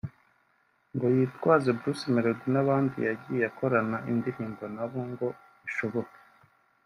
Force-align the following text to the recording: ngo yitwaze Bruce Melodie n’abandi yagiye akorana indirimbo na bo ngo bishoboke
ngo 0.93 1.05
yitwaze 1.15 1.69
Bruce 1.77 2.05
Melodie 2.13 2.51
n’abandi 2.53 2.97
yagiye 3.07 3.43
akorana 3.49 3.97
indirimbo 4.11 4.63
na 4.75 4.85
bo 4.89 5.01
ngo 5.11 5.27
bishoboke 5.63 6.17